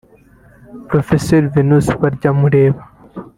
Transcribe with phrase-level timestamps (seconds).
[0.87, 1.07] Prof
[1.53, 2.81] Venansius Baryamureeba